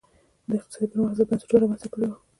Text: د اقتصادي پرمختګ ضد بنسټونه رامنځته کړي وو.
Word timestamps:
د 0.47 0.51
اقتصادي 0.57 0.87
پرمختګ 0.91 1.17
ضد 1.17 1.27
بنسټونه 1.29 1.59
رامنځته 1.61 1.87
کړي 1.93 2.05
وو. 2.07 2.17